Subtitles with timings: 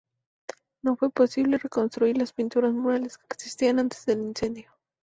[0.83, 4.71] No fue posible reconstruir las pinturas murales que existían antes del incendio.